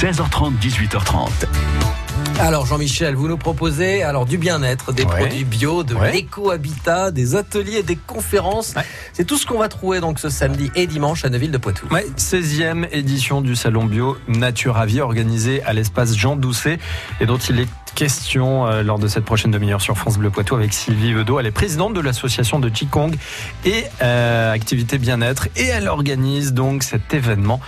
16h30, 0.00 0.58
18h30. 0.60 1.30
Alors 2.38 2.66
Jean-Michel, 2.66 3.14
vous 3.14 3.28
nous 3.28 3.38
proposez 3.38 4.02
alors 4.02 4.26
du 4.26 4.36
bien-être, 4.36 4.92
des 4.92 5.04
Ouais. 5.04 5.16
produits 5.16 5.44
bio, 5.44 5.84
de 5.84 5.94
Ouais. 5.94 6.12
l'éco-habitat, 6.12 7.10
des 7.10 7.34
ateliers, 7.34 7.82
des 7.82 7.96
conférences. 7.96 8.74
Ouais. 8.76 8.82
C'est 9.14 9.24
tout 9.24 9.38
ce 9.38 9.46
qu'on 9.46 9.58
va 9.58 9.68
trouver 9.68 10.00
donc 10.00 10.18
ce 10.18 10.28
samedi 10.28 10.70
et 10.74 10.86
dimanche 10.86 11.24
à 11.24 11.30
Neuville 11.30 11.50
de 11.50 11.56
Poitou. 11.56 11.86
Ouais, 11.90 12.06
16e 12.16 12.86
édition 12.92 13.40
du 13.40 13.56
Salon 13.56 13.84
Bio 13.86 14.18
Nature 14.28 14.76
à 14.76 14.84
Vie 14.84 15.00
organisé 15.00 15.62
à 15.62 15.72
l'espace 15.72 16.14
Jean 16.14 16.36
Doucet 16.36 16.78
et 17.20 17.24
dont 17.26 17.38
il 17.38 17.60
est 17.60 17.68
question 17.96 18.66
euh, 18.66 18.82
lors 18.82 19.00
de 19.00 19.08
cette 19.08 19.24
prochaine 19.24 19.50
demi-heure 19.50 19.80
sur 19.80 19.96
France 19.96 20.18
Bleu 20.18 20.30
Poitou 20.30 20.54
avec 20.54 20.72
Sylvie 20.72 21.12
Vedo. 21.12 21.40
Elle 21.40 21.46
est 21.46 21.50
présidente 21.50 21.94
de 21.94 22.00
l'association 22.00 22.60
de 22.60 22.68
Qigong 22.68 23.16
et 23.64 23.84
euh, 24.02 24.52
Activité 24.52 24.98
Bien-être 24.98 25.48
et 25.56 25.64
elle 25.64 25.88
organise 25.88 26.52
donc 26.52 26.82
cet 26.82 27.14
événement. 27.14 27.60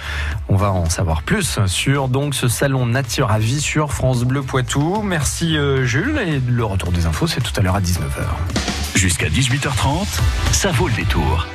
On 0.49 0.57
va 0.57 0.71
en 0.71 0.89
savoir 0.89 1.23
plus 1.23 1.59
sur 1.67 2.09
donc 2.09 2.35
ce 2.35 2.47
Salon 2.47 2.87
Nature 2.87 3.33
à 3.33 3.39
Vie 3.39 3.61
sur 3.61 3.93
France 3.93 4.25
Bleu 4.25 4.43
Poitou. 4.43 5.03
Merci 5.03 5.57
euh, 5.57 5.85
Jules 5.85 6.19
et 6.19 6.41
le 6.47 6.65
retour 6.65 6.93
des 6.93 7.07
infos 7.07 7.27
c'est 7.27 7.41
tout 7.41 7.53
à 7.57 7.63
l'heure 7.63 7.77
à 7.77 7.81
19h. 7.81 8.95
Jusqu'à 8.95 9.29
18h30, 9.29 10.21
ça 10.53 10.71
vaut 10.71 10.89
le 10.89 10.95
détour. 10.95 11.47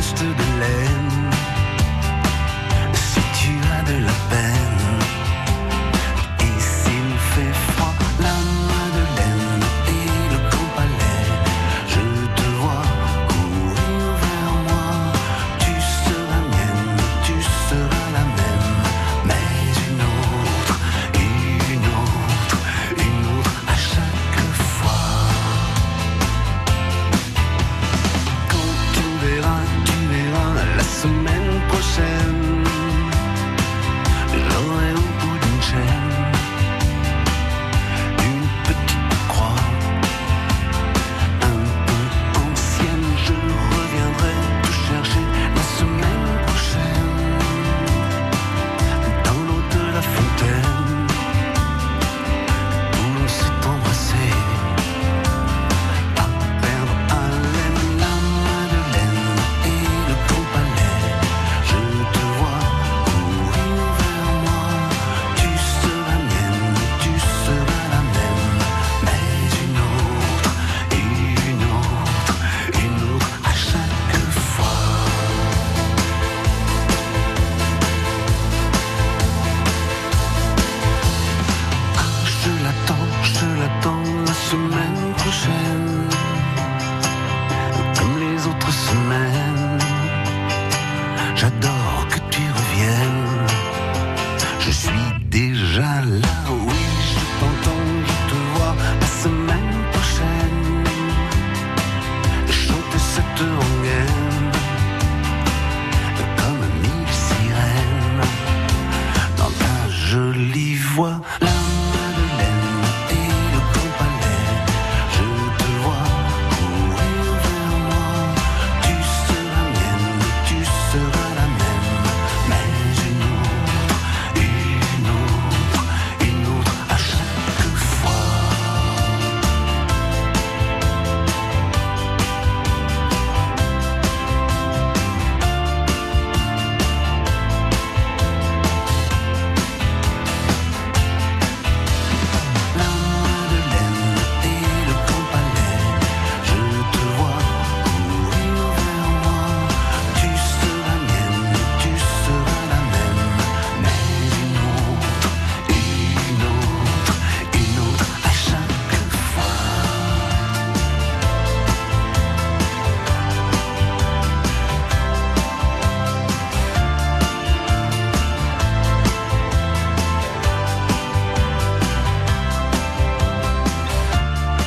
To 0.00 0.14
to 0.14 0.34
delay. 0.34 0.89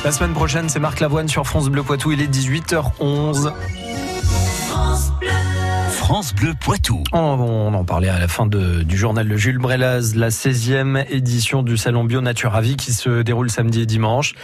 La 0.04 0.12
semaine 0.12 0.34
prochaine, 0.34 0.68
c'est 0.68 0.80
Marc 0.80 1.00
Lavoine 1.00 1.28
sur 1.28 1.46
France 1.46 1.70
Bleu 1.70 1.82
Poitou. 1.82 2.12
Il 2.12 2.20
est 2.20 2.26
18h11. 2.26 3.54
France 6.04 6.34
Bleu 6.34 6.52
Poitou. 6.60 7.02
On, 7.12 7.18
on 7.18 7.72
en 7.72 7.82
parlait 7.84 8.10
à 8.10 8.18
la 8.18 8.28
fin 8.28 8.44
de- 8.44 8.82
du 8.82 8.94
journal 8.98 9.26
de 9.26 9.36
Jules 9.38 9.56
Brelaz, 9.58 10.14
la 10.14 10.28
16e 10.28 11.02
édition 11.08 11.62
du 11.62 11.78
Salon 11.78 12.04
Bio 12.04 12.20
Nature 12.20 12.54
à 12.54 12.60
Vie 12.60 12.76
qui 12.76 12.92
se 12.92 13.22
déroule 13.22 13.48
samedi 13.50 13.80
et 13.80 13.86
dimanche 13.86 14.34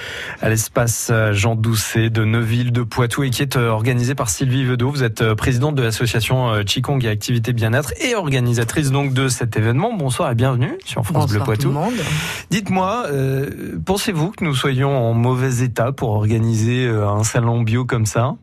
à 0.41 0.49
l'espace 0.49 1.09
euh, 1.13 1.35
Jean 1.35 1.57
Doucet 1.57 2.09
de 2.09 2.25
Neuville 2.25 2.73
de 2.73 2.83
Poitou 2.83 3.25
et 3.25 3.31
qui 3.31 3.43
est 3.43 3.57
euh, 3.59 3.69
organisé 3.69 4.15
par 4.15 4.31
Sylvie 4.31 4.65
Vedo. 4.65 4.89
Vous 4.91 5.03
êtes 5.03 5.21
euh, 5.21 5.35
présidente 5.35 5.75
de 5.75 5.83
l'association 5.83 6.49
euh, 6.51 6.63
Qigong 6.63 7.05
et 7.05 7.09
Activité 7.09 7.53
Bien-être 7.53 7.93
et 8.01 8.15
organisatrice 8.15 8.91
donc 8.91 9.13
de 9.13 9.29
cet 9.29 9.55
événement. 9.59 9.93
Bonsoir 9.95 10.31
et 10.31 10.35
bienvenue 10.35 10.79
sur 10.87 11.05
France 11.05 11.27
Bleu 11.29 11.41
Bonsoir 11.41 11.59
tout 11.59 11.65
Poitou. 11.65 11.69
le 11.69 11.75
monde. 11.75 12.05
Dites-moi, 12.51 13.05
euh, 13.13 13.79
pensez-vous 13.85 14.31
que 14.31 14.47
nous 14.47 14.55
soyons 14.55 14.97
en 14.97 15.13
mauvais 15.13 15.63
état 15.63 15.93
pour 15.93 16.09
organiser 16.13 16.87
euh, 16.87 17.07
un 17.07 17.23
salon 17.23 17.61
bio 17.61 17.85
comme 17.85 18.07
ça? 18.07 18.35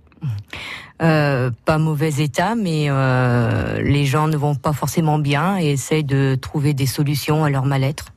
Euh, 1.00 1.52
pas 1.66 1.78
mauvais 1.78 2.10
état, 2.24 2.56
mais 2.56 2.88
euh, 2.90 3.80
les 3.84 4.06
gens 4.06 4.28
ne 4.28 4.36
vont 4.36 4.56
pas 4.56 4.74
forcément 4.74 5.20
bien 5.20 5.60
et 5.60 5.68
essayent 5.68 6.04
de 6.04 6.36
trouver 6.42 6.74
des 6.74 6.88
solutions 6.88 7.44
à 7.44 7.52
leur 7.52 7.66
mal-être. 7.66 8.08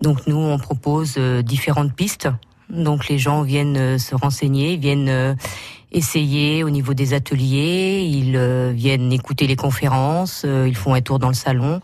Donc 0.00 0.26
nous, 0.28 0.36
on 0.36 0.56
propose 0.58 1.14
euh, 1.18 1.42
différentes 1.42 1.92
pistes 1.94 2.28
Donc 2.70 3.08
les 3.08 3.18
gens 3.18 3.42
viennent 3.42 3.76
euh, 3.76 3.98
se 3.98 4.14
renseigner, 4.14 4.76
viennent 4.76 5.36
essayer 5.90 6.62
au 6.62 6.70
niveau 6.70 6.94
des 6.94 7.12
ateliers, 7.12 8.06
ils 8.08 8.38
viennent 8.74 9.12
écouter 9.12 9.48
les 9.48 9.56
conférences, 9.56 10.44
ils 10.44 10.76
font 10.76 10.94
un 10.94 11.00
tour 11.00 11.18
dans 11.18 11.28
le 11.28 11.34
salon. 11.34 11.80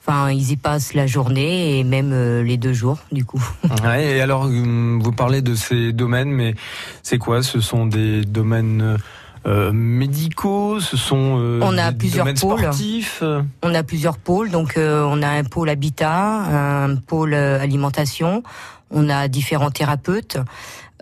Enfin, 0.00 0.30
ils 0.30 0.52
y 0.52 0.56
passent 0.56 0.92
la 0.92 1.06
journée 1.06 1.78
et 1.78 1.84
même 1.84 2.12
les 2.42 2.58
deux 2.58 2.74
jours, 2.74 2.98
du 3.10 3.24
coup. 3.24 3.42
Ouais, 3.82 4.18
et 4.18 4.20
alors, 4.20 4.42
hum, 4.42 5.00
vous 5.02 5.12
parlez 5.12 5.40
de 5.40 5.54
ces 5.54 5.92
domaines, 5.92 6.30
mais 6.30 6.54
c'est 7.02 7.16
quoi? 7.16 7.42
Ce 7.42 7.60
sont 7.60 7.86
des 7.86 8.22
domaines 8.22 8.98
euh, 9.46 9.72
médicaux 9.72 10.80
Ce 10.80 10.96
sont 10.96 11.38
euh, 11.38 11.60
On 11.62 11.76
a 11.76 11.90
des 11.90 11.98
plusieurs 11.98 12.24
domaines 12.24 12.40
pôles. 12.40 12.58
sportifs 12.60 13.20
euh 13.22 13.42
On 13.62 13.74
a 13.74 13.82
plusieurs 13.82 14.18
pôles, 14.18 14.50
donc 14.50 14.76
euh, 14.76 15.04
on 15.08 15.22
a 15.22 15.28
un 15.28 15.44
pôle 15.44 15.68
habitat, 15.68 16.16
un 16.16 16.96
pôle 16.96 17.34
euh, 17.34 17.60
alimentation, 17.60 18.42
on 18.90 19.08
a 19.08 19.28
différents 19.28 19.70
thérapeutes. 19.70 20.38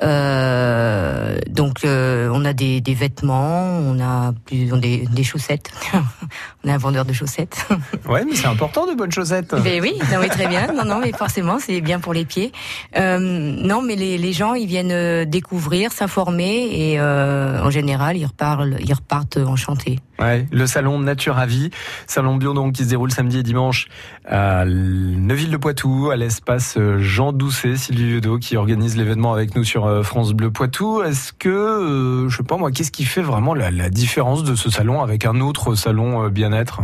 Euh, 0.02 1.36
donc 1.48 1.84
euh, 1.84 2.28
on 2.32 2.44
a 2.44 2.52
des, 2.52 2.80
des 2.80 2.94
vêtements, 2.94 3.78
on 3.78 4.00
a 4.00 4.32
plus, 4.44 4.72
on 4.72 4.76
a 4.76 4.80
des, 4.80 5.06
des 5.06 5.22
chaussettes. 5.22 5.70
on 6.64 6.68
a 6.68 6.74
un 6.74 6.78
vendeur 6.78 7.04
de 7.04 7.12
chaussettes. 7.12 7.66
Ouais, 8.08 8.24
mais 8.24 8.34
c'est 8.34 8.46
important 8.46 8.86
de 8.86 8.94
bonnes 8.94 9.12
chaussettes. 9.12 9.54
Ben 9.62 9.80
oui, 9.80 9.94
non, 10.12 10.18
mais 10.20 10.28
très 10.28 10.48
bien. 10.48 10.66
Non, 10.72 10.84
non, 10.84 10.98
mais 10.98 11.12
forcément, 11.12 11.58
c'est 11.58 11.80
bien 11.80 12.00
pour 12.00 12.12
les 12.12 12.24
pieds. 12.24 12.52
Euh, 12.96 13.18
non, 13.18 13.80
mais 13.80 13.96
les, 13.96 14.18
les 14.18 14.32
gens, 14.32 14.54
ils 14.54 14.66
viennent 14.66 15.24
découvrir, 15.24 15.92
s'informer, 15.92 16.68
et 16.72 17.00
en 17.00 17.70
général, 17.70 18.16
ils 18.16 18.26
repartent, 18.26 18.66
ils 18.80 18.92
repartent 18.92 19.38
enchantés. 19.38 20.00
Ouais, 20.18 20.46
le 20.52 20.66
salon 20.66 20.98
Nature 20.98 21.38
à 21.38 21.46
Vie, 21.46 21.70
salon 22.06 22.36
bio 22.36 22.52
donc 22.52 22.74
qui 22.74 22.84
se 22.84 22.88
déroule 22.88 23.10
samedi 23.10 23.38
et 23.38 23.42
dimanche 23.42 23.88
à 24.24 24.64
Neuville-le-Poitou, 24.64 26.10
à 26.10 26.16
l'espace 26.16 26.78
Jean 26.98 27.32
Doucet, 27.32 27.76
Sylvie 27.76 28.14
Vedo 28.14 28.38
qui 28.38 28.56
organise 28.56 28.96
l'événement 28.96 29.32
avec 29.32 29.56
nous 29.56 29.64
sur 29.64 29.86
euh, 29.92 30.02
France 30.02 30.32
Bleu 30.32 30.50
Poitou. 30.50 31.02
Est-ce 31.02 31.32
que, 31.32 31.48
euh, 31.48 32.28
je 32.28 32.36
sais 32.36 32.42
pas 32.42 32.56
moi, 32.56 32.70
qu'est-ce 32.70 32.92
qui 32.92 33.04
fait 33.04 33.22
vraiment 33.22 33.54
la, 33.54 33.70
la 33.70 33.90
différence 33.90 34.44
de 34.44 34.54
ce 34.54 34.70
salon 34.70 35.02
avec 35.02 35.24
un 35.24 35.40
autre 35.40 35.74
salon 35.74 36.24
euh, 36.24 36.28
bien-être? 36.28 36.80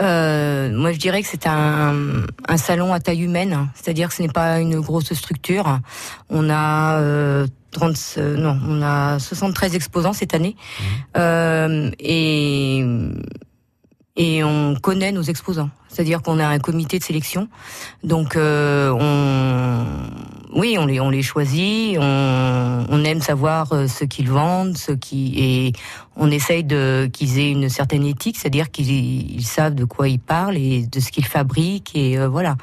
Euh, 0.00 0.72
moi, 0.72 0.92
je 0.92 0.98
dirais 0.98 1.22
que 1.22 1.28
c'est 1.28 1.46
un, 1.46 1.94
un 2.48 2.56
salon 2.56 2.92
à 2.92 3.00
taille 3.00 3.22
humaine, 3.22 3.68
c'est-à-dire 3.74 4.08
que 4.08 4.14
ce 4.14 4.22
n'est 4.22 4.28
pas 4.28 4.58
une 4.58 4.80
grosse 4.80 5.12
structure. 5.12 5.78
On 6.30 6.50
a 6.50 6.98
euh, 6.98 7.46
30, 7.70 7.96
euh, 8.18 8.36
non, 8.36 8.58
on 8.68 8.82
a 8.82 9.18
73 9.18 9.74
exposants 9.74 10.12
cette 10.12 10.34
année, 10.34 10.56
Euh, 11.16 11.90
et 12.00 12.84
et 14.16 14.44
on 14.44 14.76
connaît 14.76 15.10
nos 15.10 15.22
exposants. 15.22 15.70
C'est-à-dire 15.88 16.22
qu'on 16.22 16.38
a 16.38 16.46
un 16.46 16.58
comité 16.58 16.98
de 16.98 17.04
sélection, 17.04 17.48
donc 18.02 18.36
euh, 18.36 18.90
on, 18.90 19.84
oui, 20.54 20.76
on 20.78 20.86
les 20.86 21.00
on 21.00 21.10
les 21.10 21.22
choisit, 21.22 21.98
on, 21.98 22.86
on 22.88 23.04
aime 23.04 23.20
savoir 23.20 23.72
euh, 23.72 23.88
ce 23.88 24.04
qu'ils 24.04 24.30
vendent, 24.30 24.76
ce 24.76 24.92
qui 24.92 25.34
et 25.36 25.72
on 26.16 26.30
essaye 26.30 26.62
de 26.64 27.10
qu'ils 27.12 27.38
aient 27.38 27.50
une 27.50 27.68
certaine 27.68 28.04
éthique, 28.04 28.36
c'est-à-dire 28.38 28.70
qu'ils 28.70 28.90
ils 28.90 29.44
savent 29.44 29.74
de 29.74 29.84
quoi 29.84 30.08
ils 30.08 30.20
parlent 30.20 30.56
et 30.56 30.86
de 30.86 31.00
ce 31.00 31.10
qu'ils 31.10 31.26
fabriquent 31.26 31.96
et 31.96 32.18
euh, 32.18 32.28
voilà. 32.28 32.56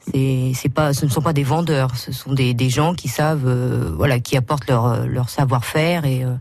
C'est 0.00 0.52
c'est 0.54 0.68
pas 0.68 0.94
ce 0.94 1.04
ne 1.04 1.10
sont 1.10 1.20
pas 1.20 1.32
des 1.32 1.44
vendeurs, 1.44 1.94
ce 1.96 2.12
sont 2.12 2.32
des, 2.32 2.54
des 2.54 2.70
gens 2.70 2.94
qui 2.94 3.08
savent 3.08 3.46
euh, 3.46 3.92
voilà 3.94 4.18
qui 4.20 4.36
apportent 4.36 4.68
leur 4.68 5.06
leur 5.06 5.28
savoir-faire 5.28 6.06
et 6.06 6.24
euh, 6.24 6.34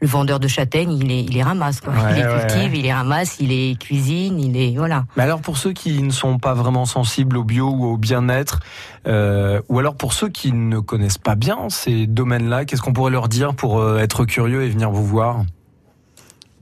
le 0.00 0.08
vendeur 0.08 0.40
de 0.40 0.48
châtaignes, 0.48 0.92
il 0.92 1.06
les, 1.08 1.20
il 1.20 1.32
les 1.32 1.42
ramasse 1.42 1.80
quoi. 1.80 1.92
Ouais, 1.92 2.00
il 2.10 2.16
les 2.16 2.22
cultive, 2.22 2.72
ouais. 2.72 2.78
il 2.78 2.82
les 2.82 2.92
ramasse, 2.92 3.36
il 3.40 3.48
les 3.48 3.76
cuisine, 3.76 4.40
il 4.40 4.52
les 4.52 4.76
voilà. 4.76 5.04
Mais 5.16 5.22
alors 5.22 5.40
pour 5.40 5.56
ceux 5.56 5.72
qui 5.72 6.02
ne 6.02 6.10
sont 6.10 6.38
pas 6.38 6.54
vraiment 6.54 6.84
sensibles 6.84 7.36
au 7.36 7.44
bio 7.44 7.70
ou 7.70 7.86
au 7.86 7.96
bien-être, 7.96 8.60
euh, 9.06 9.60
ou 9.68 9.78
alors 9.78 9.96
pour 9.96 10.12
ceux 10.12 10.28
qui 10.28 10.52
ne 10.52 10.78
connaissent 10.78 11.18
pas 11.18 11.36
bien 11.36 11.68
ces 11.70 12.06
domaines-là, 12.06 12.64
qu'est-ce 12.64 12.82
qu'on 12.82 12.92
pourrait 12.92 13.12
leur 13.12 13.28
dire 13.28 13.54
pour 13.54 13.80
euh, 13.80 13.98
être 13.98 14.24
curieux 14.24 14.64
et 14.64 14.68
venir 14.68 14.90
vous 14.90 15.06
voir? 15.06 15.44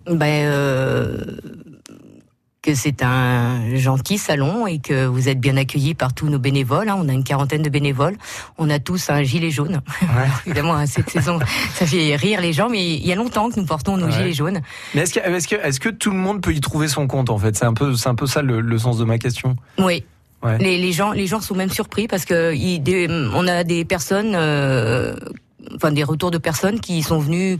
Ben 0.06 0.46
euh, 0.46 1.16
que 2.62 2.76
c'est 2.76 3.02
un 3.02 3.74
gentil 3.74 4.18
salon 4.18 4.68
et 4.68 4.78
que 4.78 5.04
vous 5.06 5.28
êtes 5.28 5.40
bien 5.40 5.56
accueillis 5.56 5.94
par 5.94 6.14
tous 6.14 6.28
nos 6.28 6.38
bénévoles. 6.38 6.88
hein. 6.88 6.96
On 6.96 7.08
a 7.08 7.12
une 7.12 7.24
quarantaine 7.24 7.62
de 7.62 7.68
bénévoles. 7.68 8.14
On 8.56 8.70
a 8.70 8.78
tous 8.78 9.10
un 9.10 9.24
gilet 9.24 9.50
jaune. 9.50 9.82
Alors, 10.00 10.28
évidemment, 10.46 10.74
hein, 10.74 10.86
cette 10.86 11.10
saison, 11.10 11.40
ça 11.74 11.86
fait 11.86 12.14
rire 12.14 12.40
les 12.40 12.52
gens, 12.52 12.70
mais 12.70 12.94
il 12.94 13.04
y 13.04 13.10
a 13.12 13.16
longtemps 13.16 13.50
que 13.50 13.58
nous 13.58 13.66
portons 13.66 13.96
nos 13.96 14.06
Ouais. 14.06 14.12
gilets 14.12 14.32
jaunes. 14.32 14.60
Mais 14.94 15.00
est-ce 15.02 15.14
que, 15.14 15.18
est-ce 15.20 15.48
que, 15.48 15.56
est-ce 15.56 15.80
que 15.80 15.88
tout 15.88 16.10
le 16.12 16.16
monde 16.16 16.40
peut 16.40 16.52
y 16.54 16.60
trouver 16.60 16.86
son 16.86 17.08
compte 17.08 17.30
en 17.30 17.38
fait? 17.38 17.56
C'est 17.56 17.64
un 17.64 17.74
peu, 17.74 17.96
c'est 17.96 18.08
un 18.08 18.14
peu 18.14 18.26
ça 18.26 18.42
le, 18.42 18.60
le 18.60 18.78
sens 18.78 18.96
de 18.96 19.04
ma 19.04 19.18
question. 19.18 19.56
Oui. 19.78 20.04
Ouais. 20.44 20.58
Les, 20.58 20.78
les 20.78 20.92
gens, 20.92 21.10
les 21.10 21.26
gens 21.26 21.40
sont 21.40 21.56
même 21.56 21.70
surpris 21.70 22.06
parce 22.06 22.24
que 22.24 22.52
des- 22.78 23.08
on 23.34 23.48
a 23.48 23.64
des 23.64 23.84
personnes, 23.84 24.34
euh, 24.36 25.16
enfin 25.74 25.90
des 25.90 26.04
retours 26.04 26.30
de 26.30 26.38
personnes 26.38 26.78
qui 26.78 27.02
sont 27.02 27.18
venues 27.18 27.58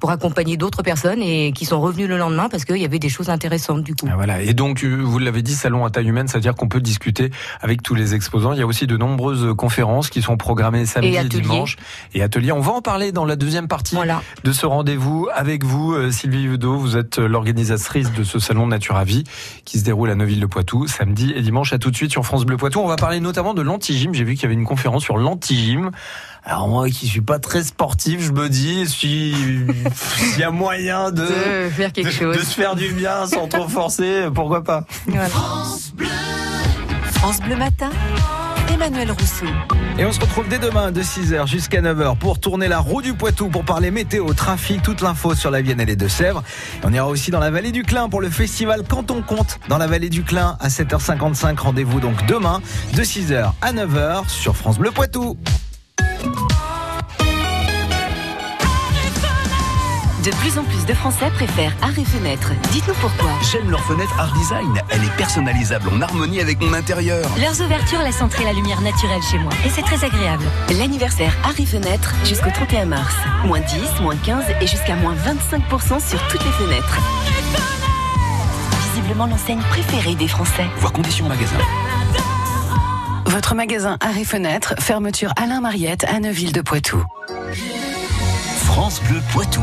pour 0.00 0.10
accompagner 0.10 0.56
d'autres 0.56 0.82
personnes 0.82 1.22
et 1.22 1.52
qui 1.52 1.66
sont 1.66 1.80
revenus 1.80 2.08
le 2.08 2.16
lendemain 2.16 2.48
parce 2.48 2.64
qu'il 2.64 2.78
y 2.78 2.84
avait 2.84 2.98
des 2.98 3.08
choses 3.10 3.28
intéressantes 3.28 3.82
du 3.84 3.94
coup. 3.94 4.08
Ah, 4.10 4.16
voilà. 4.16 4.42
Et 4.42 4.54
donc, 4.54 4.82
euh, 4.82 4.96
vous 4.96 5.18
l'avez 5.18 5.42
dit, 5.42 5.54
salon 5.54 5.84
à 5.84 5.90
taille 5.90 6.08
humaine, 6.08 6.26
c'est-à-dire 6.26 6.54
qu'on 6.54 6.68
peut 6.68 6.80
discuter 6.80 7.30
avec 7.60 7.82
tous 7.82 7.94
les 7.94 8.14
exposants. 8.14 8.52
Il 8.52 8.58
y 8.58 8.62
a 8.62 8.66
aussi 8.66 8.86
de 8.86 8.96
nombreuses 8.96 9.54
conférences 9.56 10.08
qui 10.08 10.22
sont 10.22 10.36
programmées 10.36 10.86
samedi 10.86 11.16
Et 11.16 11.24
dimanche. 11.24 11.76
Et 12.14 12.22
ateliers. 12.22 12.52
On 12.52 12.60
va 12.60 12.72
en 12.72 12.80
parler 12.82 13.12
dans 13.12 13.24
la 13.24 13.36
deuxième 13.36 13.68
partie 13.68 13.94
Voilà. 13.94 14.22
de 14.42 14.52
ce 14.52 14.66
rendez-vous 14.66 15.28
avec 15.34 15.64
vous, 15.64 15.92
euh, 15.92 16.10
Sylvie 16.10 16.46
Vedo. 16.48 16.76
Vous 16.76 16.96
êtes 16.96 17.18
l'organisatrice 17.18 18.12
de 18.12 18.24
ce 18.24 18.38
salon 18.38 18.66
Nature 18.66 18.96
à 18.96 19.04
Vie 19.04 19.24
qui 19.64 19.78
se 19.78 19.84
déroule 19.84 20.10
à 20.10 20.14
Neuville-le-Poitou 20.14 20.86
samedi 20.86 21.32
et 21.36 21.42
dimanche. 21.42 21.72
À 21.72 21.78
tout 21.78 21.90
de 21.90 21.96
suite 21.96 22.10
sur 22.10 22.24
France 22.24 22.44
Bleu 22.46 22.56
Poitou. 22.56 22.80
On 22.80 22.86
va 22.88 22.96
parler 22.96 23.20
notamment 23.20 23.54
de 23.54 23.62
l'antigym. 23.62 24.14
J'ai 24.14 24.24
vu 24.24 24.34
qu'il 24.34 24.42
y 24.44 24.46
avait 24.46 24.54
une 24.54 24.64
conférence 24.64 25.02
sur 25.02 25.18
l'antigym. 25.18 25.90
Alors 26.50 26.66
moi 26.66 26.90
qui 26.90 27.06
suis 27.06 27.20
pas 27.20 27.38
très 27.38 27.62
sportif, 27.62 28.20
je 28.20 28.32
me 28.32 28.48
dis 28.48 28.84
si 28.88 29.32
s'il 29.94 30.40
y 30.40 30.42
a 30.42 30.50
moyen 30.50 31.12
de 31.12 31.22
De 31.22 31.70
faire 31.70 31.92
quelque 31.92 32.08
de, 32.08 32.12
chose. 32.12 32.36
de 32.36 32.42
se 32.42 32.54
faire 32.54 32.74
du 32.74 32.92
bien 32.92 33.28
sans 33.28 33.46
trop 33.46 33.68
forcer, 33.68 34.24
pourquoi 34.34 34.64
pas 34.64 34.84
Voilà. 35.06 35.28
France 37.12 37.40
Bleu 37.40 37.54
Matin, 37.54 37.90
Emmanuel 38.74 39.12
Rousseau. 39.12 39.46
Et 39.96 40.04
on 40.04 40.10
se 40.10 40.18
retrouve 40.18 40.48
dès 40.48 40.58
demain 40.58 40.90
de 40.90 41.00
6h 41.02 41.46
jusqu'à 41.46 41.80
9h 41.82 42.18
pour 42.18 42.40
tourner 42.40 42.66
la 42.66 42.80
roue 42.80 43.00
du 43.00 43.14
Poitou 43.14 43.48
pour 43.48 43.64
parler 43.64 43.92
météo, 43.92 44.34
trafic, 44.34 44.82
toute 44.82 45.02
l'info 45.02 45.36
sur 45.36 45.52
la 45.52 45.62
Vienne 45.62 45.80
et 45.80 45.86
les 45.86 45.94
Deux-Sèvres. 45.94 46.42
On 46.82 46.92
ira 46.92 47.06
aussi 47.06 47.30
dans 47.30 47.38
la 47.40 47.52
vallée 47.52 47.70
du 47.70 47.84
Clin 47.84 48.08
pour 48.08 48.20
le 48.20 48.28
festival 48.28 48.82
Quand 48.88 49.12
on 49.12 49.22
compte 49.22 49.60
dans 49.68 49.78
la 49.78 49.86
vallée 49.86 50.10
du 50.10 50.24
Clin 50.24 50.56
à 50.58 50.66
7h55. 50.66 51.56
Rendez-vous 51.60 52.00
donc 52.00 52.26
demain 52.26 52.60
de 52.94 53.02
6h 53.02 53.52
à 53.62 53.72
9h 53.72 54.28
sur 54.28 54.56
France 54.56 54.78
Bleu 54.78 54.90
Poitou. 54.90 55.36
De 60.24 60.30
plus 60.32 60.58
en 60.58 60.64
plus 60.64 60.84
de 60.84 60.92
Français 60.92 61.30
préfèrent 61.34 61.74
arrêt 61.80 62.04
fenêtre. 62.04 62.52
Dites-nous 62.72 62.94
pourquoi. 62.94 63.30
J'aime 63.50 63.70
leur 63.70 63.82
fenêtre 63.84 64.12
Art 64.18 64.34
Design. 64.34 64.82
Elle 64.90 65.02
est 65.02 65.16
personnalisable 65.16 65.88
en 65.88 66.02
harmonie 66.02 66.40
avec 66.42 66.60
mon 66.60 66.74
intérieur. 66.74 67.26
Leurs 67.38 67.58
ouvertures 67.62 68.02
laissent 68.02 68.20
entrer 68.20 68.44
la 68.44 68.52
lumière 68.52 68.82
naturelle 68.82 69.22
chez 69.22 69.38
moi. 69.38 69.50
Et 69.64 69.70
c'est 69.70 69.80
très 69.80 70.04
agréable. 70.04 70.44
L'anniversaire 70.78 71.34
Arrêt 71.42 71.64
Fenêtre 71.64 72.14
jusqu'au 72.26 72.50
31 72.50 72.84
mars. 72.84 73.14
Moins 73.46 73.60
10, 73.60 74.02
moins 74.02 74.16
15 74.16 74.44
et 74.60 74.66
jusqu'à 74.66 74.94
moins 74.96 75.14
25% 75.14 76.06
sur 76.06 76.28
toutes 76.28 76.44
les 76.44 76.52
fenêtres. 76.52 76.98
Visiblement 78.92 79.26
l'enseigne 79.26 79.62
préférée 79.70 80.16
des 80.16 80.28
Français. 80.28 80.66
Voir 80.76 80.92
conditions 80.92 81.28
magasin. 81.28 81.56
Votre 83.24 83.54
magasin 83.54 83.96
Arrêt 84.00 84.24
Fenêtre, 84.24 84.74
fermeture 84.80 85.32
Alain 85.36 85.62
Mariette 85.62 86.04
à 86.04 86.20
Neuville 86.20 86.52
de 86.52 86.60
Poitou. 86.60 87.02
France 88.66 89.00
Bleu 89.08 89.20
Poitou. 89.32 89.62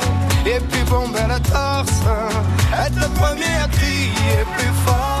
et 0.45 0.59
puis 0.59 0.83
bomber 0.89 1.27
la 1.27 1.39
torse. 1.39 2.01
Être 2.85 2.95
le 2.95 3.09
premier 3.19 3.53
à 3.63 3.67
crier 3.67 4.45
plus 4.57 4.73
fort. 4.85 5.20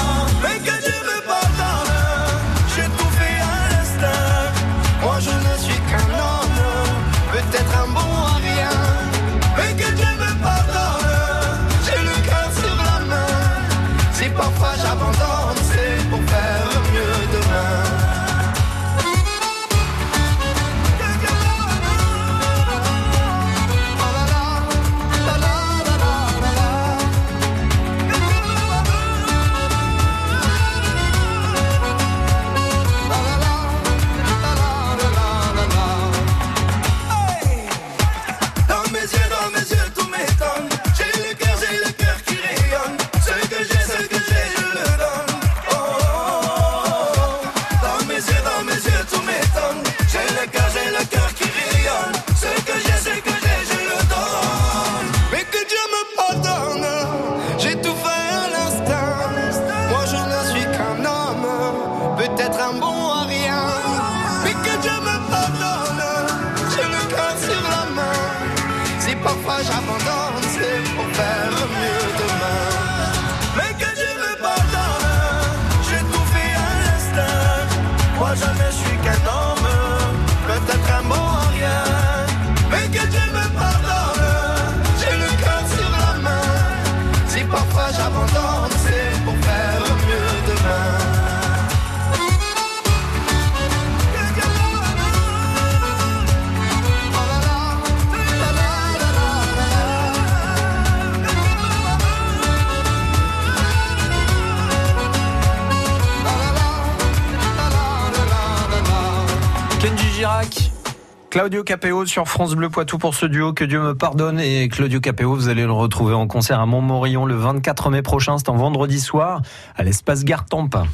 Claudio 111.29 111.63
Capéo 111.63 112.05
sur 112.05 112.27
France 112.27 112.55
Bleu 112.55 112.69
Poitou 112.69 112.97
pour 112.97 113.15
ce 113.15 113.25
duo 113.25 113.53
Que 113.53 113.65
Dieu 113.65 113.81
me 113.81 113.95
pardonne 113.95 114.39
et 114.39 114.69
Claudio 114.69 114.99
Capéo 114.99 115.35
vous 115.35 115.49
allez 115.49 115.63
le 115.63 115.71
retrouver 115.71 116.13
en 116.13 116.27
concert 116.27 116.59
à 116.59 116.65
Montmorillon 116.65 117.25
le 117.25 117.35
24 117.35 117.89
mai 117.89 118.01
prochain 118.01 118.37
c'est 118.37 118.49
en 118.49 118.55
vendredi 118.55 118.99
soir 118.99 119.41
à 119.75 119.83
l'espace 119.83 120.23
Gare 120.23 120.45
Tampa. 120.45 120.85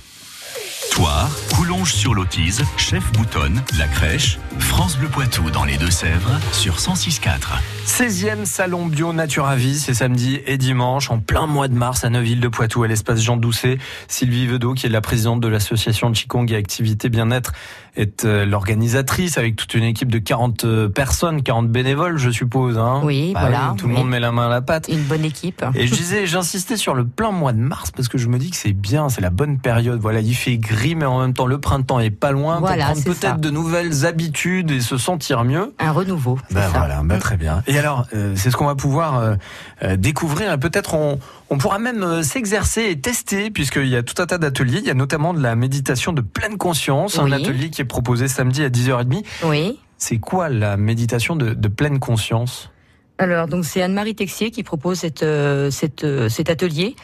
Toire, 0.97 1.29
Coulonges 1.55 1.93
sur 1.93 2.15
l'Autise, 2.15 2.63
Chef 2.75 3.11
Boutonne, 3.11 3.61
La 3.77 3.85
Crèche, 3.87 4.39
France 4.57 4.97
Bleu 4.97 5.07
Poitou 5.07 5.51
dans 5.51 5.63
les 5.63 5.77
Deux-Sèvres 5.77 6.39
sur 6.51 6.77
106.4. 6.77 7.37
16e 7.85 8.45
salon 8.45 8.87
bio 8.87 9.13
Nature 9.13 9.45
à 9.45 9.55
Vie, 9.55 9.77
c'est 9.77 9.93
samedi 9.93 10.39
et 10.47 10.57
dimanche 10.57 11.11
en 11.11 11.19
plein 11.19 11.45
mois 11.45 11.67
de 11.67 11.75
mars 11.75 12.03
à 12.03 12.09
Neuville 12.09 12.39
de 12.39 12.47
Poitou 12.47 12.81
à 12.81 12.87
l'espace 12.87 13.21
Jean 13.21 13.37
Doucet. 13.37 13.77
Sylvie 14.07 14.47
Vedo 14.47 14.73
qui 14.73 14.87
est 14.87 14.89
la 14.89 15.01
présidente 15.01 15.39
de 15.39 15.47
l'association 15.47 16.11
Qigong 16.11 16.51
et 16.51 16.55
Activité 16.55 17.09
Bien-être 17.09 17.53
est 17.95 18.25
euh, 18.25 18.45
l'organisatrice 18.45 19.37
avec 19.37 19.55
toute 19.55 19.73
une 19.73 19.83
équipe 19.83 20.11
de 20.11 20.19
40 20.19 20.63
euh, 20.65 20.89
personnes, 20.89 21.43
40 21.43 21.69
bénévoles 21.69 22.17
je 22.17 22.29
suppose. 22.29 22.77
Hein 22.77 23.01
Oui, 23.03 23.31
Bah 23.33 23.41
voilà, 23.41 23.75
tout 23.77 23.87
le 23.87 23.93
monde 23.93 24.09
met 24.09 24.19
la 24.19 24.31
main 24.31 24.47
à 24.47 24.49
la 24.49 24.61
pâte. 24.61 24.87
Une 24.89 25.03
bonne 25.03 25.25
équipe. 25.25 25.63
Et 25.75 25.87
je 25.87 25.93
disais, 25.93 26.25
j'insistais 26.25 26.77
sur 26.77 26.93
le 26.93 27.05
plein 27.05 27.31
mois 27.31 27.53
de 27.53 27.59
mars 27.59 27.91
parce 27.91 28.07
que 28.07 28.17
je 28.17 28.27
me 28.27 28.37
dis 28.37 28.49
que 28.49 28.57
c'est 28.57 28.73
bien, 28.73 29.09
c'est 29.09 29.21
la 29.21 29.29
bonne 29.29 29.59
période. 29.59 29.99
Voilà, 29.99 30.19
il 30.19 30.35
fait 30.35 30.57
gris, 30.57 30.86
mais 30.95 31.05
en 31.05 31.19
même 31.21 31.33
temps 31.33 31.45
le 31.45 31.59
printemps 31.59 31.99
est 31.99 32.09
pas 32.09 32.31
loin 32.31 32.59
Voilà, 32.59 32.85
pour 32.87 32.93
prendre 33.03 33.17
peut-être 33.17 33.39
de 33.39 33.49
nouvelles 33.49 34.05
habitudes 34.05 34.71
et 34.71 34.81
se 34.81 34.97
sentir 34.97 35.43
mieux. 35.43 35.73
Un 35.79 35.91
renouveau. 35.91 36.37
Ben 36.51 36.61
ça. 36.61 36.77
voilà, 36.79 37.01
ben 37.03 37.19
très 37.19 37.37
bien. 37.37 37.63
Et 37.67 37.77
alors, 37.77 38.05
euh, 38.13 38.33
c'est 38.35 38.51
ce 38.51 38.57
qu'on 38.57 38.65
va 38.65 38.75
pouvoir 38.75 39.19
euh, 39.19 39.35
euh, 39.83 39.95
découvrir. 39.97 40.57
Peut-être 40.59 40.93
on, 40.93 41.19
on 41.49 41.57
pourra 41.57 41.79
même 41.79 42.03
euh, 42.03 42.23
s'exercer 42.23 42.85
et 42.89 42.99
tester, 42.99 43.49
puisqu'il 43.51 43.87
y 43.87 43.95
a 43.95 44.03
tout 44.03 44.21
un 44.21 44.25
tas 44.25 44.37
d'ateliers. 44.37 44.79
Il 44.79 44.85
y 44.87 44.91
a 44.91 44.93
notamment 44.95 45.33
de 45.33 45.41
la 45.41 45.55
méditation 45.55 46.13
de 46.13 46.21
pleine 46.21 46.57
conscience, 46.57 47.19
un 47.19 47.31
atelier 47.31 47.69
qui 47.69 47.81
est 47.81 47.85
proposé 47.85 48.27
samedi 48.27 48.63
à 48.63 48.69
10h30. 48.69 49.23
Oui. 49.45 49.79
C'est 49.97 50.17
quoi 50.17 50.49
la 50.49 50.77
méditation 50.77 51.35
de, 51.35 51.53
de 51.53 51.67
pleine 51.67 51.99
conscience? 51.99 52.69
Alors, 53.17 53.47
donc 53.47 53.65
c'est 53.65 53.81
Anne-Marie 53.81 54.13
Texier 54.13 54.51
qui 54.51 54.61
propose 54.63 54.99
cette, 54.99 55.23
euh, 55.23 55.71
cette, 55.71 56.03
euh, 56.03 56.29
cet 56.29 56.51
atelier. 56.51 56.95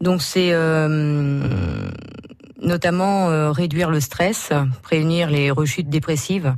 Donc 0.00 0.20
c'est 0.20 0.50
euh, 0.52 1.40
notamment 2.64 3.28
euh, 3.30 3.50
réduire 3.52 3.90
le 3.90 4.00
stress, 4.00 4.50
prévenir 4.82 5.30
les 5.30 5.50
rechutes 5.50 5.88
dépressives. 5.88 6.54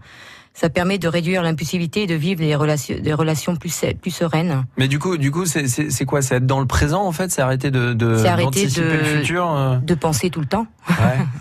Ça 0.55 0.71
permet 0.71 0.97
de 0.97 1.07
réduire 1.07 1.43
l'impulsivité 1.43 2.05
et 2.05 2.07
de 2.07 2.15
vivre 2.15 2.41
des 2.41 2.55
relations, 2.55 2.97
des 2.99 3.13
relations 3.13 3.57
plus, 3.57 3.85
plus 4.01 4.11
sereines. 4.11 4.65
Mais 4.79 4.89
du 4.89 4.99
coup, 4.99 5.19
du 5.19 5.31
coup, 5.31 5.45
c'est- 5.45 5.69
c'est 5.69 5.91
c'est 5.91 6.07
quoi? 6.07 6.23
C'est 6.23 6.37
être 6.37 6.47
dans 6.47 6.61
le 6.61 6.67
présent 6.67 7.03
en 7.05 7.13
fait? 7.13 7.31
C'est 7.31 7.43
arrêter 7.43 7.71
de 7.71 7.93
de- 7.93 8.25
arrêter 8.25 8.67
de- 8.67 8.81
le 8.83 9.05
futur 9.05 9.51
euh? 9.51 9.77
De 9.77 9.95
penser 9.95 10.31
tout 10.31 10.41
le 10.41 10.47
temps. 10.47 10.67
Ouais, 10.89 10.97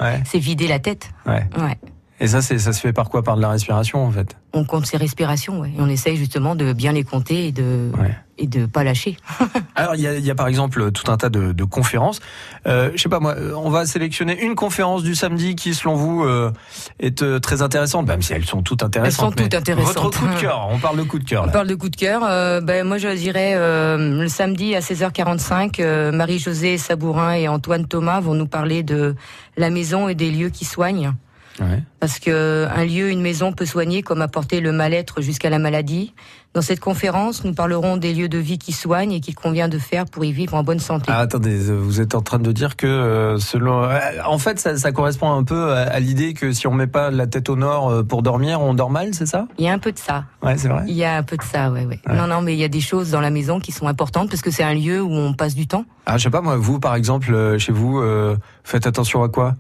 ouais, 0.06 0.22
C'est 0.26 0.40
vider 0.40 0.68
la 0.68 0.80
tête. 0.80 1.12
ouais. 1.26 1.48
Ouais. 1.58 1.78
Et 2.22 2.28
ça, 2.28 2.42
c'est 2.42 2.58
ça 2.60 2.72
se 2.72 2.80
fait 2.80 2.94
par 2.94 3.10
quoi? 3.10 3.24
Par 3.24 3.36
de 3.36 3.42
la 3.42 3.50
respiration 3.50 4.06
en 4.06 4.12
fait? 4.12 4.38
On 4.54 4.64
compte 4.64 4.86
ses 4.86 4.96
respirations, 4.96 5.60
ouais. 5.60 5.70
Et 5.78 5.82
on 5.82 5.90
essaye 5.90 6.16
justement 6.16 6.56
de 6.56 6.72
bien 6.72 6.94
les 6.94 7.04
compter 7.04 7.48
et 7.48 7.52
de, 7.52 7.92
Ouais. 8.00 8.16
et 8.38 8.48
de 8.48 8.66
pas 8.66 8.86
lâcher. 8.86 9.18
Alors, 9.76 9.96
il 9.96 10.02
y 10.02 10.08
a, 10.08 10.18
y 10.18 10.32
a 10.32 10.36
par 10.36 10.48
exemple 10.48 10.92
tout 10.94 11.12
un 11.12 11.18
tas 11.18 11.28
de, 11.28 11.52
de 11.52 11.64
conférences. 11.66 12.22
Euh, 12.68 12.90
je 12.96 13.02
sais 13.02 13.10
pas 13.10 13.20
moi, 13.20 13.36
on 13.58 13.70
va 13.70 13.86
sélectionner 13.86 14.42
une 14.42 14.56
conférence 14.56 15.04
du 15.04 15.14
samedi 15.14 15.56
qui, 15.58 15.74
selon 15.74 15.96
vous, 15.96 16.24
euh, 16.24 16.54
est 17.02 17.22
euh, 17.22 17.40
très 17.40 17.62
intéressante, 17.62 18.08
même 18.08 18.22
si 18.22 18.32
elles 18.32 18.46
sont 18.46 18.62
toutes 18.62 18.82
intéressantes. 18.82 19.34
Elles 19.36 19.42
sont 19.42 19.44
toutes 19.44 19.54
intéressantes. 19.56 19.96
Votre 20.04 20.20
coup 20.22 20.28
de 20.34 20.40
cœur, 20.40 20.70
on 20.72 20.80
parle 20.80 20.98
de 20.98 21.04
coup 21.04 21.20
de 21.20 21.26
cœur 21.26 21.44
On 21.44 21.48
là. 21.48 21.52
parle 21.52 21.68
de 21.68 21.76
coup 21.76 21.90
de 21.90 21.98
cœur. 21.98 22.22
euh, 22.24 22.62
ben, 22.62 22.88
moi, 22.88 22.98
je 22.98 23.10
dirais 23.10 23.56
euh, 23.58 24.22
le 24.22 24.30
samedi 24.30 24.74
à 24.74 24.80
16h45, 24.80 25.82
euh, 25.82 26.14
Marie-Josée 26.14 26.78
Sabourin 26.78 27.34
et 27.34 27.50
Antoine 27.50 27.86
Thomas 27.88 28.22
vont 28.22 28.36
nous 28.36 28.48
parler 28.48 28.84
de 28.84 29.16
la 29.58 29.70
maison 29.70 30.08
et 30.08 30.16
des 30.16 30.32
lieux 30.32 30.50
qui 30.50 30.64
soignent. 30.64 31.12
Ouais. 31.60 31.84
Parce 32.00 32.20
que 32.20 32.68
un 32.70 32.86
lieu, 32.86 33.10
une 33.10 33.22
maison 33.22 33.54
peut 33.54 33.66
soigner 33.66 34.02
comme 34.02 34.22
apporter 34.22 34.60
le 34.60 34.72
mal-être 34.72 35.22
jusqu'à 35.22 35.50
la 35.50 35.60
maladie. 35.60 36.14
Dans 36.56 36.62
cette 36.62 36.80
conférence, 36.80 37.44
nous 37.44 37.54
parlerons 37.54 37.98
des 37.98 38.14
lieux 38.14 38.30
de 38.30 38.38
vie 38.38 38.58
qui 38.58 38.72
soignent 38.72 39.12
et 39.12 39.20
qu'il 39.20 39.36
convient 39.36 39.68
de 39.68 39.78
faire 39.78 40.06
pour 40.06 40.24
y 40.24 40.32
vivre 40.32 40.54
en 40.54 40.64
bonne 40.64 40.80
santé. 40.80 41.08
Ah, 41.10 41.20
attendez, 41.20 41.58
vous 41.58 42.00
êtes 42.00 42.16
en 42.16 42.22
train 42.22 42.40
de 42.40 42.50
dire 42.54 42.78
que 42.78 42.88
euh, 42.88 43.38
selon, 43.40 43.84
euh, 43.84 44.00
en 44.26 44.38
fait, 44.38 44.58
ça, 44.58 44.78
ça 44.78 44.94
correspond 44.94 45.34
un 45.34 45.44
peu 45.44 45.74
à, 45.74 46.00
l'idée 46.00 46.34
que 46.34 46.54
si 46.54 46.66
on 46.68 46.72
met 46.72 46.88
pas 46.88 47.12
la 47.12 47.28
tête 47.28 47.50
au 47.50 47.58
nord 47.58 47.90
euh, 47.90 48.04
pour 48.04 48.24
dormir, 48.24 48.62
on 48.62 48.74
dort 48.74 48.90
mal, 48.90 49.14
c'est 49.14 49.26
ça? 49.26 49.48
Il 49.58 49.66
y 49.66 49.68
a 49.68 49.74
un 49.74 49.80
peu 49.80 49.92
de 49.92 49.98
ça. 49.98 50.24
Ouais, 50.42 50.58
c'est 50.58 50.70
vrai. 50.70 50.84
Il 50.88 50.96
y 50.96 51.04
a 51.04 51.18
un 51.18 51.24
peu 51.24 51.36
de 51.36 51.44
ça, 51.44 51.70
ouais, 51.72 51.86
ouais. 51.86 52.00
Ouais. 52.08 52.16
Non, 52.16 52.28
non, 52.28 52.42
mais 52.42 52.54
il 52.54 52.60
y 52.60 52.64
a 52.64 52.70
des 52.70 52.80
choses 52.80 53.12
dans 53.12 53.22
la 53.22 53.32
maison 53.32 53.60
qui 53.60 53.74
sont 53.74 53.88
importantes 53.88 54.30
parce 54.30 54.42
que 54.42 54.52
c'est 54.52 54.64
un 54.64 54.76
lieu 54.76 55.02
où 55.02 55.12
on 55.12 55.34
passe 55.34 55.56
du 55.56 55.68
temps. 55.68 55.84
Ah, 56.06 56.18
je 56.18 56.24
sais 56.24 56.30
pas 56.30 56.42
moi, 56.42 56.56
vous 56.56 56.80
par 56.80 56.96
exemple, 56.96 57.58
chez 57.58 57.74
vous, 57.74 58.00
euh, 58.00 58.38
faites 58.64 58.88
attention 58.88 59.24
à 59.24 59.28
quoi? 59.30 59.56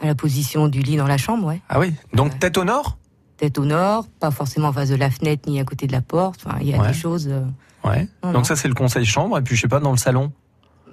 À 0.00 0.06
la 0.06 0.14
position 0.14 0.68
du 0.68 0.80
lit 0.80 0.96
dans 0.96 1.06
la 1.06 1.18
chambre, 1.18 1.46
ouais. 1.48 1.60
Ah 1.68 1.78
oui, 1.80 1.92
donc 2.12 2.32
Ouais. 2.32 2.38
tête 2.38 2.56
au 2.58 2.64
nord? 2.64 2.98
Tête 3.36 3.58
au 3.58 3.64
nord, 3.64 4.06
pas 4.20 4.30
forcément 4.30 4.68
en 4.68 4.72
face 4.72 4.88
de 4.90 4.96
la 4.96 5.10
fenêtre 5.10 5.48
ni 5.48 5.58
à 5.60 5.64
côté 5.64 5.86
de 5.86 5.92
la 5.92 6.00
porte. 6.02 6.40
Enfin, 6.46 6.58
il 6.60 6.68
y 6.68 6.74
a 6.74 6.78
Ouais. 6.78 6.88
des 6.88 6.94
choses. 6.94 7.28
euh, 7.28 7.42
Ouais. 7.84 8.02
Non, 8.22 8.30
non. 8.30 8.32
Donc 8.32 8.46
ça 8.46 8.56
c'est 8.56 8.66
le 8.68 8.74
conseil 8.74 9.04
chambre 9.04 9.38
et 9.38 9.42
puis 9.42 9.54
je 9.56 9.60
sais 9.62 9.68
pas 9.68 9.78
dans 9.80 9.92
le 9.92 9.96
salon? 9.96 10.32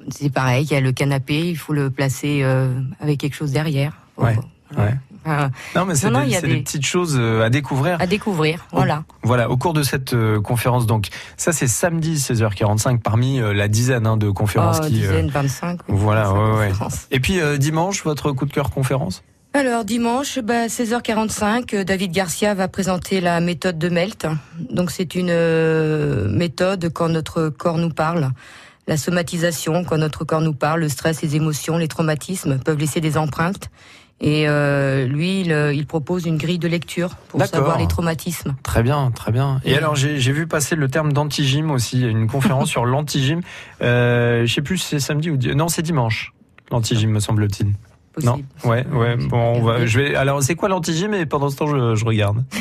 C'est 0.10 0.30
pareil, 0.32 0.66
il 0.66 0.72
y 0.72 0.76
a 0.76 0.82
le 0.82 0.92
canapé, 0.92 1.50
il 1.50 1.58
faut 1.58 1.74
le 1.74 1.90
placer 1.90 2.42
euh, 2.44 2.80
avec 3.00 3.20
quelque 3.20 3.36
chose 3.36 3.52
derrière. 3.52 3.94
Ouais, 4.18 4.38
voilà. 4.72 4.92
ouais. 4.92 4.98
Euh, 5.28 5.48
Non, 5.76 5.86
mais 5.86 5.96
c'est 5.96 6.10
des, 6.42 6.58
petites 6.62 6.86
choses 6.86 7.16
euh, 7.20 7.44
à 7.44 7.50
découvrir. 7.50 7.98
à 8.00 8.08
découvrir. 8.08 8.66
Voilà. 8.72 9.04
Voilà, 9.24 9.50
au 9.50 9.58
cours 9.58 9.74
de 9.74 9.84
cette 9.84 10.14
euh, 10.14 10.40
conférence, 10.40 10.86
donc 10.86 11.08
ça 11.38 11.52
c'est 11.52 11.68
samedi 11.68 12.16
16h45 12.16 13.00
parmi 13.00 13.40
euh, 13.40 13.54
la 13.54 13.68
dizaine 13.68 14.06
hein, 14.08 14.18
de 14.18 14.30
conférences 14.30 14.80
Oh, 14.84 14.88
qui. 14.88 15.04
euh, 15.06 15.08
dizaine, 15.08 15.30
25. 15.30 15.80
oui, 15.90 15.96
voilà, 15.98 16.26
25 16.30 16.36
ouais, 16.38 16.68
ouais. 16.68 16.88
Et 17.12 17.20
puis 17.20 17.40
euh, 17.40 17.58
dimanche, 17.58 18.04
votre 18.04 18.32
coup 18.32 18.46
de 18.46 18.54
cœur 18.54 18.70
conférence? 18.70 19.24
Alors 19.54 19.86
dimanche, 19.86 20.40
bah, 20.40 20.68
16h45, 20.68 21.76
euh, 21.76 21.84
David 21.86 22.12
Garcia 22.12 22.54
va 22.54 22.68
présenter 22.68 23.22
la 23.22 23.40
méthode 23.40 23.78
de 23.78 23.90
Melt. 23.90 24.28
Donc 24.70 24.92
c'est 24.92 25.16
une 25.16 25.30
euh, 25.32 26.28
méthode 26.30 26.92
quand 26.94 27.10
notre 27.10 27.50
corps 27.50 27.78
nous 27.78 27.90
parle. 27.90 28.32
La 28.88 28.98
somatisation, 28.98 29.84
quand 29.84 29.98
notre 29.98 30.26
corps 30.26 30.42
nous 30.42 30.54
parle, 30.54 30.82
le 30.82 30.90
stress, 30.90 31.22
les 31.24 31.36
émotions, 31.36 31.78
les 31.78 31.88
traumatismes 31.88 32.60
peuvent 32.60 32.78
laisser 32.78 33.02
des 33.02 33.18
empreintes. 33.18 33.70
Et 34.22 34.48
euh, 34.48 35.06
lui, 35.06 35.42
il, 35.42 35.52
euh, 35.52 35.74
il 35.74 35.86
propose 35.86 36.26
une 36.26 36.38
grille 36.38 36.58
de 36.58 36.70
lecture 36.70 37.16
pour 37.28 37.44
savoir 37.46 37.78
les 37.78 37.88
traumatismes. 37.88 38.56
Très 38.64 38.82
bien, 38.82 39.12
très 39.12 39.32
bien. 39.34 39.60
Et 39.66 39.72
Oui. 39.72 39.76
alors 39.78 39.96
j'ai 39.96 40.32
vu 40.32 40.48
passer 40.48 40.76
le 40.78 40.88
terme 40.88 41.12
d'anti-gym 41.12 41.70
aussi, 41.70 42.02
une 42.02 42.28
conférence 42.28 42.70
sur 42.76 42.86
l'anti-gym. 42.86 43.42
Euh, 43.82 44.46
je 44.46 44.54
sais 44.54 44.62
plus 44.62 44.78
si 44.78 44.88
c'est 44.88 45.00
samedi 45.00 45.30
ou 45.32 45.38
non, 45.56 45.68
c'est 45.68 45.82
dimanche. 45.82 46.32
L'anti-gym 46.72 47.12
me 47.12 47.20
semble-t-il. 47.20 47.74
Possible. 48.14 48.46
Non, 48.64 48.70
ouais, 48.70 48.88
ouais. 48.94 49.18
Bon, 49.18 49.56
on 49.58 49.62
va, 49.62 49.86
je 49.86 50.00
vais. 50.00 50.16
Alors, 50.16 50.42
c'est 50.42 50.56
quoi 50.56 50.70
l'anti-gym? 50.70 51.14
Et 51.14 51.26
pendant 51.26 51.50
ce 51.50 51.58
temps, 51.58 51.68
je, 51.68 51.96
je 51.96 52.06
regarde. 52.06 52.46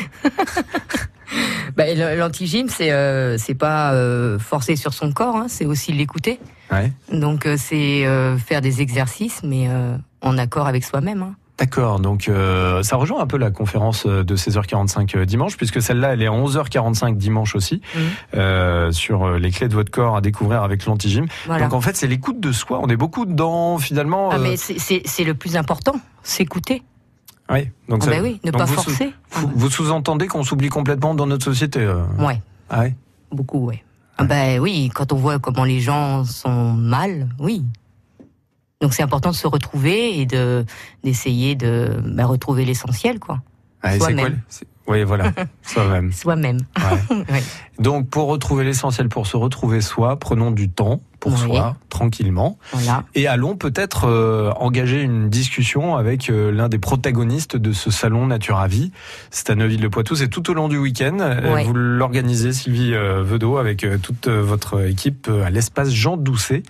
Le- 1.77 2.17
L'anti-gym, 2.19 2.69
c'est 2.69 2.93
euh, 2.93 3.37
c'est 3.39 3.55
pas 3.55 3.93
euh, 3.95 4.39
forcer 4.39 4.77
sur 4.77 4.93
son 4.93 5.13
corps, 5.13 5.37
hein, 5.37 5.47
c'est 5.49 5.65
aussi 5.67 5.93
l'écouter. 5.93 6.39
Ouais. 6.71 6.93
Donc 7.13 7.47
euh, 7.47 7.57
c'est 7.59 8.05
faire 8.39 8.61
des 8.61 8.81
exercices, 8.81 9.43
mais 9.45 9.69
en 10.21 10.39
accord 10.39 10.67
avec 10.67 10.85
soi-même. 10.85 11.23
hein. 11.23 11.35
D'accord. 11.59 12.01
Donc, 12.01 12.29
euh, 12.29 12.83
ça 12.83 12.97
rejoint 12.97 13.21
un 13.23 13.27
peu 13.29 13.37
la 13.37 13.53
conférence 13.53 14.07
euh, 14.07 14.25
de 14.25 14.35
16h45 14.37 15.17
euh, 15.17 15.25
dimanche, 15.25 15.57
puisque 15.57 15.81
celle-là, 15.81 16.15
elle 16.15 16.23
est 16.23 16.27
à 16.27 16.33
11h45 16.33 17.17
dimanche 17.17 17.55
aussi, 17.55 17.81
Mhm. 17.95 18.03
euh, 18.35 18.91
sur 18.93 19.31
les 19.39 19.51
clés 19.53 19.69
de 19.69 19.75
votre 19.75 19.93
corps 19.93 20.17
à 20.17 20.21
découvrir 20.21 20.63
avec 20.65 20.85
l'anti-gym. 20.85 21.27
Voilà. 21.47 21.65
Donc, 21.65 21.75
en 21.75 21.81
fait, 21.81 21.97
c'est 21.97 22.09
l'écoute 22.09 22.41
de 22.41 22.51
soi. 22.51 22.81
On 22.83 22.89
est 22.89 22.97
beaucoup 22.97 23.25
dedans, 23.25 23.79
finalement. 23.79 24.31
Ah, 24.33 24.37
euh, 24.37 24.39
mais 24.43 24.57
c'est- 24.57 25.25
le 25.25 25.35
plus 25.35 25.57
important, 25.57 25.95
s'écouter. 26.25 26.83
oui. 27.51 27.69
Donc, 27.89 28.01
Ah 28.03 28.07
ça- 28.07 28.11
bah 28.11 28.19
oui, 28.23 28.41
ne 28.45 28.51
donc 28.51 28.59
pas 28.59 28.65
vous 28.67 28.75
forcer. 28.75 29.13
vous, 29.31 29.51
vous 29.55 29.71
sous-entendez 29.71 30.27
qu'on 30.27 30.43
s'oublie 30.43 30.69
complètement 30.71 31.15
dans 31.15 31.27
notre 31.27 31.45
société. 31.45 31.87
Ouais, 32.19 32.41
Ah 32.69 32.81
ouais. 32.81 32.95
beaucoup, 33.31 33.65
ouais. 33.67 33.85
Ah 34.19 34.25
bah 34.25 34.59
oui, 34.61 34.91
quand 34.95 35.13
on 35.13 35.17
voit 35.17 35.39
comment 35.39 35.65
les 35.65 35.81
gens 35.81 36.25
sont 36.25 36.73
mal, 36.73 37.29
oui. 37.39 37.65
Donc 38.85 38.93
c'est 38.93 39.03
important 39.03 39.31
de 39.31 39.35
se 39.35 39.47
retrouver 39.47 40.21
et 40.21 40.27
de 40.27 40.67
d'essayer 41.05 41.55
de 41.55 42.03
bah, 42.05 42.27
retrouver 42.27 42.67
l'essentiel, 42.67 43.19
quoi. 43.19 43.41
Ah, 43.83 43.97
Soi-même. 43.99 44.43
Oui, 44.87 45.05
voilà. 45.05 45.33
Soi-même. 45.63 46.13
Soi-même. 46.13 46.59
Ouais. 47.11 47.43
Donc, 47.79 48.11
pour 48.11 48.29
retrouver 48.29 48.63
l'essentiel, 48.63 49.09
pour 49.09 49.27
se 49.27 49.39
retrouver 49.39 49.81
soi, 49.81 50.19
prenons 50.19 50.51
du 50.51 50.69
temps 50.69 51.01
pour 51.25 51.33
Oui. 51.33 51.39
soi, 51.57 51.77
tranquillement. 51.89 52.59
Voilà. 52.73 53.05
Et 53.15 53.27
allons 53.27 53.57
peut-être 53.57 54.07
euh, 54.07 54.51
engager 54.57 55.01
une 55.01 55.31
discussion 55.31 55.97
avec 55.97 56.29
euh, 56.29 56.53
l'un 56.53 56.69
des 56.69 56.79
protagonistes 56.79 57.57
de 57.57 57.73
ce 57.73 57.91
salon 57.91 58.27
Nature 58.27 58.59
à 58.59 58.69
Vie. 58.69 58.93
C'est 59.31 59.49
à 59.49 59.55
Neuville-le-Poitou, 59.55 60.17
c'est 60.17 60.29
tout 60.29 60.51
au 60.51 60.55
long 60.55 60.69
du 60.69 60.77
week-end. 60.77 61.17
Euh. 61.21 61.63
Vous 61.65 61.73
l'organisez, 61.73 62.53
Sylvie 62.53 62.93
euh, 62.93 63.23
Vedeau, 63.25 63.57
avec 63.57 63.85
euh, 63.85 63.97
toute 63.97 64.29
votre 64.29 64.87
équipe 64.87 65.31
à 65.47 65.49
l'espace 65.49 65.91
Jean 65.91 66.19
Doucet. 66.19 66.63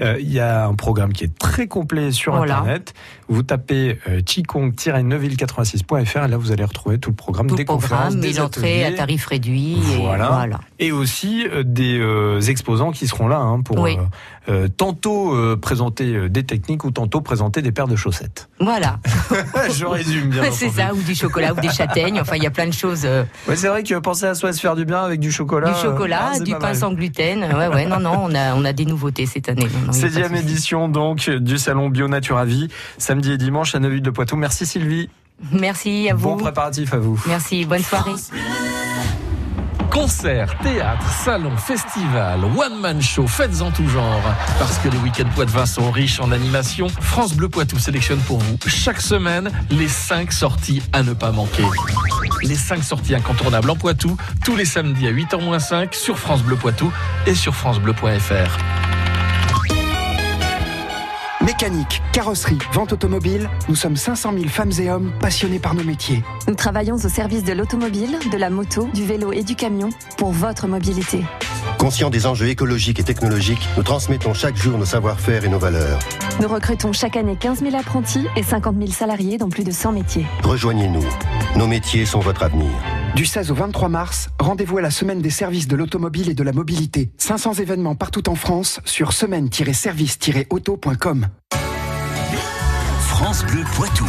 Euh, 0.00 0.16
Il 0.20 0.32
y 0.32 0.38
a 0.38 0.66
un 0.68 0.74
programme 0.74 1.12
qui 1.12 1.24
est 1.24 1.36
très 1.36 1.66
complet 1.66 2.12
sur 2.12 2.36
Voilà. 2.36 2.58
Internet. 2.58 2.94
Vous 3.28 3.42
tapez 3.42 3.98
euh, 4.08 4.20
chikong-neuville86.fr 4.24 6.24
et 6.24 6.28
là 6.28 6.36
vous 6.36 6.52
allez 6.52 6.64
retrouver 6.64 6.98
tout 6.98 7.10
le 7.10 7.16
programme 7.16 7.48
Tout 7.48 7.56
des 7.56 7.64
programme, 7.64 7.90
conférences, 7.90 8.16
des 8.16 8.32
l'entrée 8.34 8.84
à 8.84 8.92
tarif 8.92 9.26
réduit. 9.26 9.76
Voilà. 10.00 10.26
Et 10.26 10.28
voilà. 10.28 10.60
Et 10.78 10.92
aussi 10.92 11.46
euh, 11.48 11.62
des 11.64 11.98
euh, 11.98 12.40
exposants 12.42 12.92
qui 12.92 13.06
seront 13.06 13.28
là 13.28 13.38
hein, 13.38 13.60
pour 13.62 13.78
Oui. 13.78 13.95
Euh, 13.96 14.04
euh, 14.48 14.68
tantôt 14.68 15.34
euh, 15.34 15.56
présenter 15.56 16.28
des 16.28 16.44
techniques 16.44 16.84
ou 16.84 16.90
tantôt 16.90 17.20
présenter 17.20 17.62
des 17.62 17.72
paires 17.72 17.88
de 17.88 17.96
chaussettes. 17.96 18.48
Voilà. 18.60 18.98
Je 19.70 19.84
résume 19.84 20.30
bien. 20.30 20.50
c'est 20.52 20.70
ça, 20.70 20.92
ou 20.94 21.02
du 21.02 21.14
chocolat, 21.14 21.52
ou 21.52 21.60
des 21.60 21.70
châtaignes. 21.70 22.20
Enfin, 22.20 22.36
il 22.36 22.42
y 22.42 22.46
a 22.46 22.50
plein 22.50 22.66
de 22.66 22.72
choses. 22.72 23.06
Ouais, 23.48 23.56
c'est 23.56 23.68
vrai 23.68 23.82
que 23.82 23.94
penser 23.98 24.26
à 24.26 24.34
soi 24.34 24.52
se 24.52 24.60
faire 24.60 24.76
du 24.76 24.84
bien 24.84 25.02
avec 25.02 25.20
du 25.20 25.32
chocolat. 25.32 25.72
du 25.72 25.80
chocolat, 25.80 26.32
ah, 26.34 26.38
du 26.38 26.52
pain 26.52 26.58
mal. 26.58 26.76
sans 26.76 26.92
gluten. 26.92 27.44
Ouais, 27.44 27.68
ouais, 27.68 27.86
non, 27.86 28.00
non, 28.00 28.18
on 28.22 28.34
a, 28.34 28.54
on 28.54 28.64
a 28.64 28.72
des 28.72 28.84
nouveautés 28.84 29.26
cette 29.26 29.48
année. 29.48 29.66
De 29.66 29.92
souci. 29.92 30.18
édition 30.36 30.88
donc 30.88 31.28
du 31.28 31.58
salon 31.58 31.88
Bio 31.88 32.08
Nature 32.08 32.38
à 32.38 32.44
Vie, 32.44 32.68
samedi 32.98 33.32
et 33.32 33.38
dimanche 33.38 33.74
à 33.74 33.80
Neuville-de-Poitou. 33.80 34.36
Merci 34.36 34.66
Sylvie. 34.66 35.08
Merci 35.52 36.08
à 36.10 36.14
vous. 36.14 36.30
Bon 36.30 36.36
préparatif 36.36 36.94
à 36.94 36.98
vous. 36.98 37.22
Merci, 37.26 37.64
bonne 37.64 37.82
soirée. 37.82 38.12
Concerts, 39.96 40.58
théâtre, 40.58 41.08
salons, 41.24 41.56
festivals, 41.56 42.44
one-man 42.44 43.00
show, 43.00 43.26
fêtes 43.26 43.62
en 43.62 43.70
tout 43.70 43.88
genre. 43.88 44.20
Parce 44.58 44.76
que 44.80 44.90
les 44.90 44.98
week-ends 44.98 45.30
poitevins 45.34 45.64
sont 45.64 45.90
riches 45.90 46.20
en 46.20 46.32
animation, 46.32 46.88
France 47.00 47.32
Bleu 47.32 47.48
Poitou 47.48 47.78
sélectionne 47.78 48.18
pour 48.18 48.38
vous 48.38 48.58
chaque 48.66 49.00
semaine 49.00 49.50
les 49.70 49.88
5 49.88 50.32
sorties 50.32 50.82
à 50.92 51.02
ne 51.02 51.14
pas 51.14 51.32
manquer. 51.32 51.64
Les 52.42 52.56
5 52.56 52.84
sorties 52.84 53.14
incontournables 53.14 53.70
en 53.70 53.76
Poitou, 53.76 54.18
tous 54.44 54.54
les 54.54 54.66
samedis 54.66 55.06
à 55.06 55.12
8h-5 55.12 55.94
sur 55.94 56.18
France 56.18 56.42
Bleu 56.42 56.56
Poitou 56.56 56.92
et 57.26 57.34
sur 57.34 57.54
francebleu.fr. 57.54 59.05
Mécanique, 61.58 62.02
carrosserie, 62.12 62.58
vente 62.74 62.92
automobile, 62.92 63.48
nous 63.70 63.76
sommes 63.76 63.96
500 63.96 64.34
000 64.34 64.48
femmes 64.48 64.72
et 64.78 64.90
hommes 64.90 65.10
passionnés 65.20 65.58
par 65.58 65.74
nos 65.74 65.84
métiers. 65.84 66.22
Nous 66.48 66.54
travaillons 66.54 66.96
au 66.96 67.08
service 67.08 67.44
de 67.44 67.54
l'automobile, 67.54 68.18
de 68.30 68.36
la 68.36 68.50
moto, 68.50 68.90
du 68.92 69.06
vélo 69.06 69.32
et 69.32 69.42
du 69.42 69.56
camion 69.56 69.88
pour 70.18 70.32
votre 70.32 70.66
mobilité. 70.66 71.24
Conscients 71.78 72.10
des 72.10 72.26
enjeux 72.26 72.48
écologiques 72.48 73.00
et 73.00 73.04
technologiques, 73.04 73.66
nous 73.78 73.82
transmettons 73.82 74.34
chaque 74.34 74.56
jour 74.58 74.76
nos 74.76 74.84
savoir-faire 74.84 75.46
et 75.46 75.48
nos 75.48 75.58
valeurs. 75.58 75.98
Nous 76.42 76.48
recrutons 76.48 76.92
chaque 76.92 77.16
année 77.16 77.36
15 77.40 77.60
000 77.60 77.74
apprentis 77.74 78.26
et 78.36 78.42
50 78.42 78.76
000 78.76 78.90
salariés 78.90 79.38
dans 79.38 79.48
plus 79.48 79.64
de 79.64 79.72
100 79.72 79.92
métiers. 79.92 80.26
Rejoignez-nous. 80.42 81.06
Nos 81.56 81.66
métiers 81.66 82.04
sont 82.04 82.20
votre 82.20 82.42
avenir. 82.42 82.68
Du 83.14 83.24
16 83.24 83.50
au 83.50 83.54
23 83.54 83.88
mars, 83.88 84.28
rendez-vous 84.38 84.76
à 84.78 84.82
la 84.82 84.90
semaine 84.90 85.22
des 85.22 85.30
services 85.30 85.68
de 85.68 85.76
l'automobile 85.76 86.28
et 86.28 86.34
de 86.34 86.42
la 86.42 86.52
mobilité. 86.52 87.10
500 87.18 87.54
événements 87.54 87.94
partout 87.94 88.28
en 88.28 88.34
France 88.34 88.80
sur 88.84 89.12
semaine-service-auto.com. 89.12 91.28
France 93.00 93.44
Bleu 93.46 93.62
Poitou. 93.74 94.04